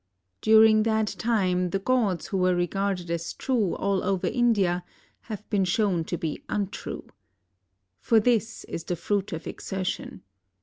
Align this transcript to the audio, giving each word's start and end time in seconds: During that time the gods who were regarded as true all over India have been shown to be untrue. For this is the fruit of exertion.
During 0.41 0.81
that 0.81 1.09
time 1.19 1.69
the 1.69 1.77
gods 1.77 2.25
who 2.25 2.37
were 2.37 2.55
regarded 2.55 3.11
as 3.11 3.33
true 3.35 3.75
all 3.75 4.03
over 4.03 4.25
India 4.25 4.83
have 5.29 5.47
been 5.51 5.63
shown 5.63 6.05
to 6.05 6.17
be 6.17 6.43
untrue. 6.49 7.05
For 7.99 8.19
this 8.19 8.63
is 8.63 8.85
the 8.85 8.95
fruit 8.95 9.31
of 9.31 9.45
exertion. 9.45 10.23